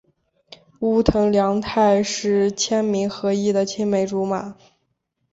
[0.81, 4.55] 须藤良太是千明和义的青梅竹马。